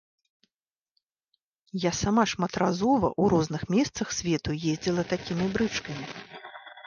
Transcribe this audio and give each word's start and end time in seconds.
Я 1.83 1.91
сама 1.97 2.23
шматразова 2.31 3.07
ў 3.11 3.23
розных 3.33 3.61
месцах 3.75 4.07
свету 4.21 4.57
ездзіла 4.73 5.01
такімі 5.15 5.45
брычкамі. 5.59 6.05